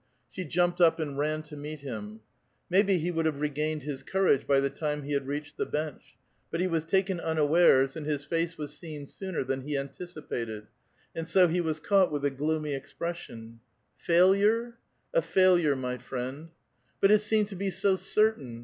[0.31, 2.21] She jumped up, and ran to meet him.
[2.71, 6.15] Maybe he would hftve regained his courage by the time he had reached the bench;
[6.49, 10.65] but he was taken unawares, and his face was seen sooner than he anticipated,
[11.13, 13.59] and so he was caught with a gloomy expression.
[13.99, 18.59] '^ Failure?" *' A failure, my friend." '* But it seemed to be so certain.